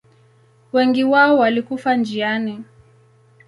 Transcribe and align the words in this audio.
Wengi 0.73 1.03
wao 1.03 1.37
walikufa 1.37 1.95
njiani. 1.97 2.63